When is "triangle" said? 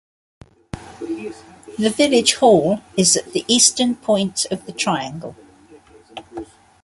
4.71-5.35